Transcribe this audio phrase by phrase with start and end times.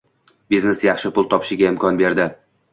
[0.53, 2.31] Biznes yaxshi pul topishiga imkon berdi.